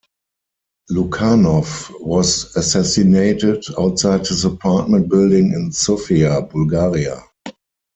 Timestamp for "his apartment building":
4.25-5.53